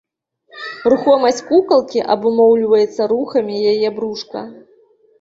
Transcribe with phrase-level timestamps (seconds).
[0.93, 4.39] Рухомасць кукалкі абумоўліваецца рухамі яе брушка.